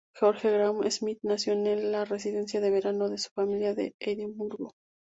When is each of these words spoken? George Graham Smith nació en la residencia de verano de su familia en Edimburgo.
George 0.19 0.49
Graham 0.49 0.89
Smith 0.89 1.19
nació 1.21 1.53
en 1.53 1.91
la 1.91 2.05
residencia 2.05 2.59
de 2.59 2.71
verano 2.71 3.07
de 3.07 3.19
su 3.19 3.29
familia 3.35 3.75
en 3.77 3.93
Edimburgo. 3.99 4.73